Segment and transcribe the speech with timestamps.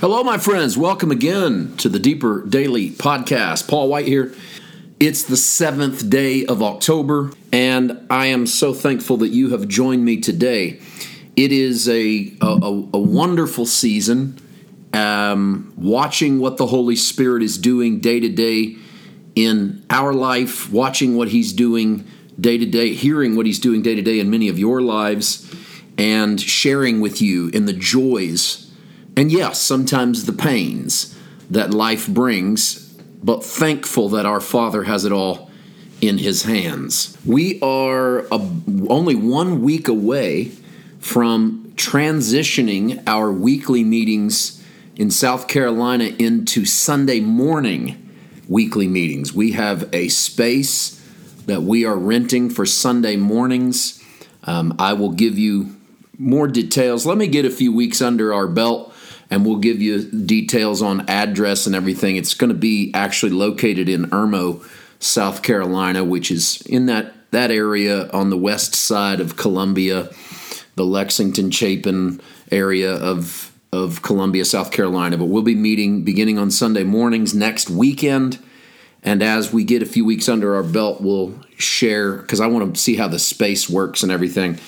[0.00, 0.78] Hello, my friends.
[0.78, 3.66] Welcome again to the Deeper Daily Podcast.
[3.66, 4.32] Paul White here.
[5.00, 10.04] It's the seventh day of October, and I am so thankful that you have joined
[10.04, 10.78] me today.
[11.34, 12.46] It is a, a,
[12.94, 14.38] a wonderful season.
[14.92, 18.76] Um, watching what the Holy Spirit is doing day to day
[19.34, 22.06] in our life, watching what He's doing
[22.38, 25.52] day to day, hearing what He's doing day to day in many of your lives,
[25.98, 28.67] and sharing with you in the joys
[29.18, 31.18] and yes, sometimes the pains
[31.50, 32.88] that life brings,
[33.20, 35.50] but thankful that our Father has it all
[36.00, 37.18] in His hands.
[37.26, 38.38] We are a,
[38.88, 40.52] only one week away
[41.00, 48.10] from transitioning our weekly meetings in South Carolina into Sunday morning
[48.48, 49.34] weekly meetings.
[49.34, 51.04] We have a space
[51.46, 54.00] that we are renting for Sunday mornings.
[54.44, 55.74] Um, I will give you
[56.16, 57.04] more details.
[57.04, 58.94] Let me get a few weeks under our belt
[59.30, 62.16] and we'll give you details on address and everything.
[62.16, 64.66] It's going to be actually located in Irmo,
[65.00, 70.08] South Carolina, which is in that that area on the west side of Columbia,
[70.76, 75.18] the Lexington Chapin area of of Columbia, South Carolina.
[75.18, 78.38] But we'll be meeting beginning on Sunday mornings next weekend.
[79.02, 82.74] And as we get a few weeks under our belt, we'll share because I want
[82.74, 84.58] to see how the space works and everything.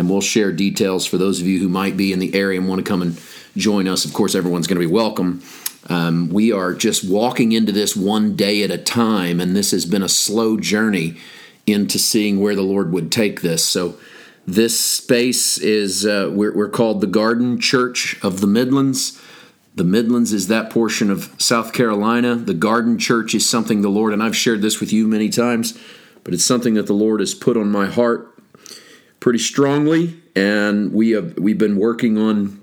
[0.00, 2.66] And we'll share details for those of you who might be in the area and
[2.66, 3.20] want to come and
[3.54, 4.06] join us.
[4.06, 5.42] Of course, everyone's going to be welcome.
[5.90, 9.84] Um, we are just walking into this one day at a time, and this has
[9.84, 11.18] been a slow journey
[11.66, 13.62] into seeing where the Lord would take this.
[13.62, 13.98] So,
[14.46, 19.20] this space is, uh, we're, we're called the Garden Church of the Midlands.
[19.74, 22.36] The Midlands is that portion of South Carolina.
[22.36, 25.78] The Garden Church is something the Lord, and I've shared this with you many times,
[26.24, 28.29] but it's something that the Lord has put on my heart
[29.20, 32.60] pretty strongly, and we have we've been working on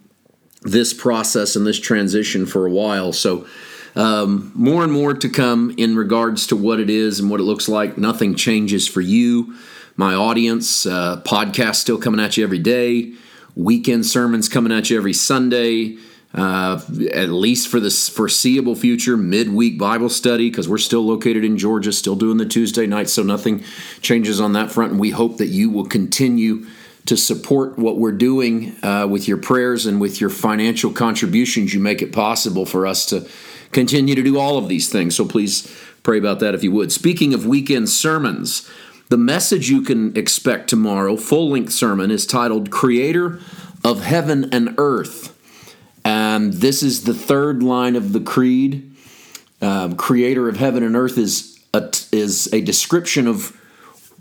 [0.63, 3.13] this process and this transition for a while.
[3.13, 3.47] So,
[3.95, 7.43] um, more and more to come in regards to what it is and what it
[7.43, 7.97] looks like.
[7.97, 9.55] Nothing changes for you,
[9.95, 10.85] my audience.
[10.85, 13.13] Uh, podcast still coming at you every day.
[13.55, 15.97] Weekend sermons coming at you every Sunday.
[16.33, 16.79] Uh,
[17.13, 21.91] at least for the foreseeable future, midweek Bible study because we're still located in Georgia,
[21.91, 23.63] still doing the Tuesday night, so nothing
[24.01, 24.91] changes on that front.
[24.91, 26.67] And we hope that you will continue
[27.05, 31.73] to support what we're doing uh, with your prayers and with your financial contributions.
[31.73, 33.27] You make it possible for us to
[33.71, 35.15] continue to do all of these things.
[35.15, 35.73] So please
[36.03, 36.91] pray about that if you would.
[36.91, 38.69] Speaking of weekend sermons,
[39.09, 43.39] the message you can expect tomorrow, full length sermon, is titled Creator
[43.83, 45.33] of Heaven and Earth.
[46.07, 48.95] And this is the third line of the Creed.
[49.61, 53.59] Um, creator of heaven and earth is a, is a description of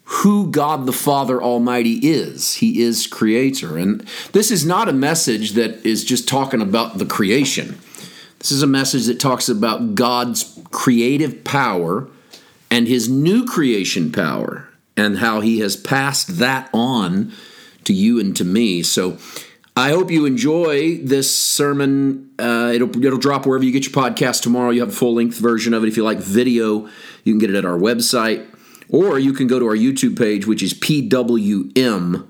[0.03, 2.55] who God the Father Almighty is.
[2.55, 3.79] He is creator.
[3.79, 4.01] And
[4.33, 7.79] this is not a message that is just talking about the creation.
[8.41, 12.09] This is a message that talks about God's creative power
[12.69, 17.33] and his new creation power and how he has passed that on
[17.85, 18.83] to you and to me.
[18.83, 19.19] So
[19.79, 22.31] I hope you enjoy this sermon.
[22.39, 24.71] Uh, it'll, it'll drop wherever you get your podcast tomorrow.
[24.71, 25.89] You have a full length version of it.
[25.89, 26.89] If you like video,
[27.25, 28.47] you can get it at our website.
[28.89, 32.27] Or you can go to our YouTube page, which is PWM,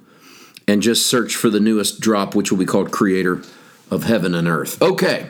[0.67, 3.43] and just search for the newest drop, which will be called Creator
[3.93, 4.83] of Heaven and Earth.
[4.83, 5.28] Okay,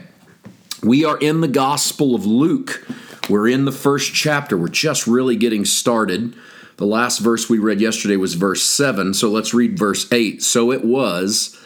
[0.82, 2.86] we are in the Gospel of Luke.
[3.28, 4.56] We're in the first chapter.
[4.56, 6.34] We're just really getting started.
[6.78, 10.42] The last verse we read yesterday was verse 7, so let's read verse 8.
[10.42, 11.60] So it was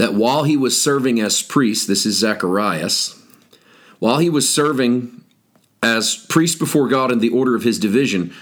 [0.00, 3.22] that while he was serving as priest, this is Zacharias,
[3.98, 5.22] while he was serving
[5.82, 8.32] as priest before God in the order of his division,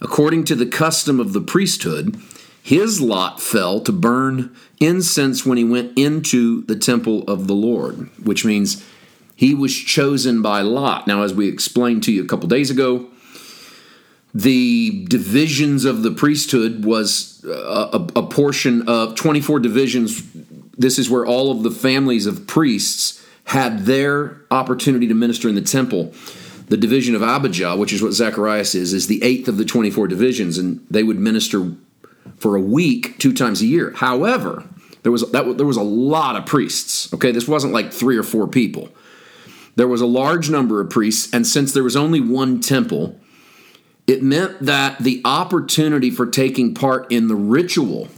[0.00, 2.20] According to the custom of the priesthood,
[2.62, 8.10] his lot fell to burn incense when he went into the temple of the Lord,
[8.22, 8.84] which means
[9.34, 11.06] he was chosen by lot.
[11.06, 13.08] Now, as we explained to you a couple days ago,
[14.34, 20.20] the divisions of the priesthood was a, a, a, portion of 24 divisions.
[20.78, 25.54] This is where all of the families of priests had their opportunity to minister in
[25.54, 26.12] the temple
[26.68, 30.08] the division of Abijah, which is what Zacharias is, is the eighth of the 24
[30.08, 31.72] divisions, and they would minister
[32.38, 33.92] for a week two times a year.
[33.92, 34.64] However,
[35.02, 37.12] there was that there was a lot of priests.
[37.14, 38.88] Okay, this wasn't like three or four people.
[39.76, 43.18] There was a large number of priests, and since there was only one temple,
[44.06, 48.08] it meant that the opportunity for taking part in the ritual,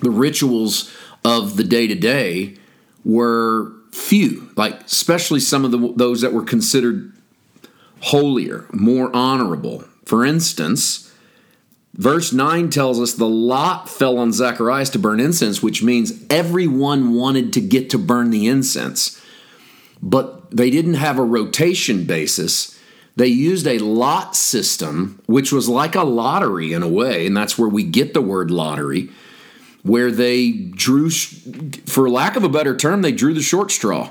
[0.00, 0.90] the rituals
[1.26, 2.54] of the day to day,
[3.04, 4.50] were few.
[4.56, 7.12] Like especially some of the, those that were considered
[8.00, 9.84] holier, more honorable.
[10.04, 11.12] For instance,
[11.94, 17.14] verse 9 tells us the lot fell on Zacharias to burn incense, which means everyone
[17.14, 19.20] wanted to get to burn the incense.
[20.02, 22.78] but they didn't have a rotation basis.
[23.16, 27.58] They used a lot system, which was like a lottery in a way, and that's
[27.58, 29.08] where we get the word lottery,
[29.86, 34.10] where they drew, for lack of a better term, they drew the short straw.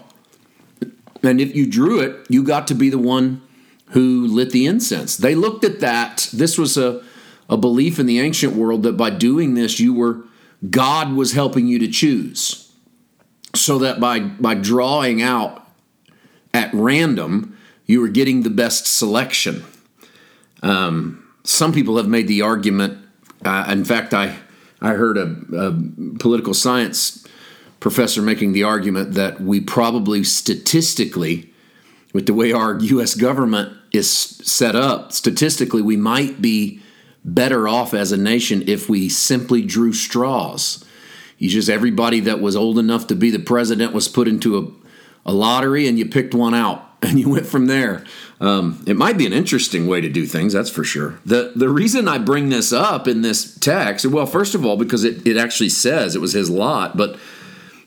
[1.21, 3.41] And if you drew it, you got to be the one
[3.89, 5.17] who lit the incense.
[5.17, 6.29] They looked at that.
[6.31, 7.03] This was a,
[7.49, 10.23] a belief in the ancient world that by doing this, you were
[10.69, 12.71] God was helping you to choose.
[13.53, 15.67] So that by by drawing out
[16.53, 19.63] at random, you were getting the best selection.
[20.61, 23.05] Um, some people have made the argument.
[23.43, 24.37] Uh, in fact, I
[24.81, 25.71] I heard a, a
[26.19, 27.25] political science
[27.79, 31.53] professor making the argument that we probably statistically,
[32.13, 33.15] with the way our U.S.
[33.15, 36.81] government is set up, statistically, we might be
[37.23, 40.83] better off as a nation if we simply drew straws.
[41.37, 45.29] You just everybody that was old enough to be the president was put into a,
[45.29, 48.03] a lottery and you picked one out and you went from there.
[48.39, 51.19] Um, it might be an interesting way to do things, that's for sure.
[51.25, 55.03] The the reason I bring this up in this text, well, first of all, because
[55.03, 57.17] it, it actually says it was his lot, but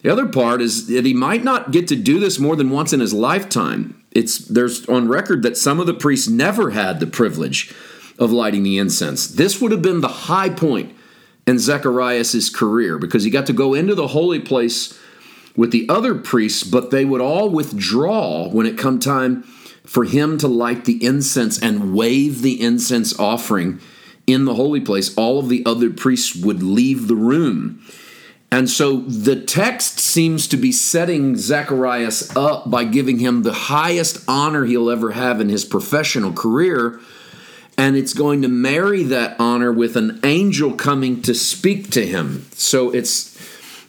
[0.03, 2.93] the other part is that he might not get to do this more than once
[2.93, 4.03] in his lifetime.
[4.13, 7.75] It's there's on record that some of the priests never had the privilege
[8.19, 9.29] of lighting the incense.
[9.29, 10.95] This would have been the high point
[11.47, 14.99] in Zechariah's career because he got to go into the holy place
[15.59, 19.43] with the other priests, but they would all withdraw when it come time
[19.85, 23.81] for him to light the incense and wave the incense offering
[24.27, 25.15] in the holy place.
[25.17, 27.83] All of the other priests would leave the room
[28.51, 34.25] and so the text seems to be setting Zacharias up by giving him the highest
[34.27, 36.99] honor he'll ever have in his professional career.
[37.77, 42.47] And it's going to marry that honor with an angel coming to speak to him.
[42.53, 43.37] So it's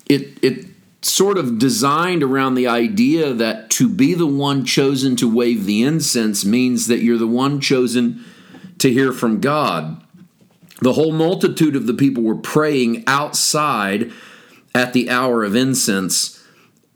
[0.08, 0.66] it it
[1.02, 5.82] sort of designed around the idea that to be the one chosen to wave the
[5.84, 8.24] incense means that you're the one chosen
[8.80, 10.02] to hear from God.
[10.82, 14.12] The whole multitude of the people were praying outside
[14.76, 16.44] at the hour of incense,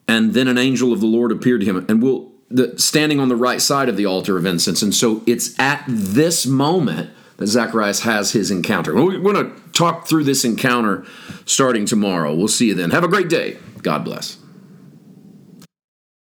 [0.07, 3.29] and then an angel of the Lord appeared to him, and will the, standing on
[3.29, 4.81] the right side of the altar of incense.
[4.81, 8.93] And so it's at this moment that Zacharias has his encounter.
[8.93, 11.03] We're going to talk through this encounter
[11.45, 12.35] starting tomorrow.
[12.35, 12.91] We'll see you then.
[12.91, 13.57] Have a great day.
[13.83, 14.42] God bless.